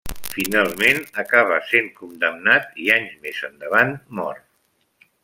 [0.35, 4.41] Finalment acaba sent condemnat i anys més endavant mor.